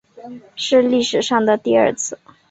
[0.55, 2.17] 是历史上的第二次